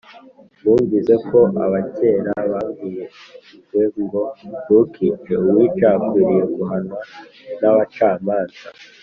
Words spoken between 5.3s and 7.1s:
uwica akwiriye guhanwa